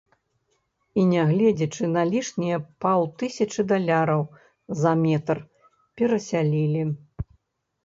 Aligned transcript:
І 1.01 1.01
не 1.09 1.25
гледзячы 1.31 1.89
на 1.97 2.03
лішнія 2.13 2.57
паўтысячы 2.87 3.67
даляраў 3.73 4.25
за 4.83 4.97
метр 5.05 5.37
перасялілі! 6.01 6.83